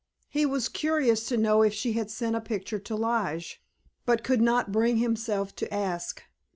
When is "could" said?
4.23-4.41